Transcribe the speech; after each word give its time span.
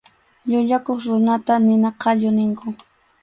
Llullakuq 0.47 0.99
runata 1.11 1.53
nina 1.65 1.89
qallu 2.01 2.29
ninkum. 2.37 2.73